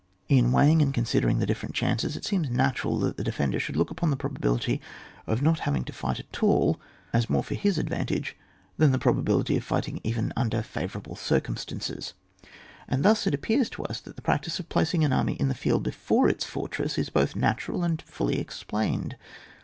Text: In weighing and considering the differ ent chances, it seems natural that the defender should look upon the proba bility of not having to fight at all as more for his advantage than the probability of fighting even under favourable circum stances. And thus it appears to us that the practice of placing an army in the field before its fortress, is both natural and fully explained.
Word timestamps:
In 0.27 0.51
weighing 0.51 0.81
and 0.81 0.95
considering 0.95 1.37
the 1.37 1.45
differ 1.45 1.67
ent 1.67 1.75
chances, 1.75 2.15
it 2.17 2.25
seems 2.25 2.49
natural 2.49 2.97
that 3.01 3.17
the 3.17 3.23
defender 3.23 3.59
should 3.59 3.75
look 3.77 3.91
upon 3.91 4.09
the 4.09 4.17
proba 4.17 4.39
bility 4.39 4.79
of 5.27 5.43
not 5.43 5.59
having 5.59 5.83
to 5.83 5.93
fight 5.93 6.19
at 6.19 6.41
all 6.41 6.81
as 7.13 7.29
more 7.29 7.43
for 7.43 7.53
his 7.53 7.77
advantage 7.77 8.35
than 8.77 8.93
the 8.93 8.97
probability 8.97 9.55
of 9.57 9.63
fighting 9.63 10.01
even 10.03 10.33
under 10.35 10.63
favourable 10.63 11.15
circum 11.15 11.55
stances. 11.55 12.15
And 12.87 13.05
thus 13.05 13.27
it 13.27 13.35
appears 13.35 13.69
to 13.69 13.83
us 13.83 13.99
that 14.01 14.15
the 14.15 14.23
practice 14.23 14.59
of 14.59 14.69
placing 14.69 15.03
an 15.03 15.13
army 15.13 15.33
in 15.33 15.49
the 15.49 15.53
field 15.53 15.83
before 15.83 16.27
its 16.27 16.45
fortress, 16.45 16.97
is 16.97 17.11
both 17.11 17.35
natural 17.35 17.83
and 17.83 18.01
fully 18.01 18.39
explained. 18.39 19.15